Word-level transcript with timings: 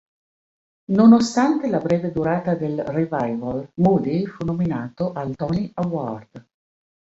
Nonostante 0.93 1.69
la 1.69 1.77
breve 1.77 2.09
durata 2.11 2.55
del 2.55 2.79
revival, 2.83 3.69
Moody 3.75 4.25
fu 4.25 4.43
nominato 4.43 5.13
al 5.13 5.35
Tony 5.35 5.69
Award. 5.75 6.43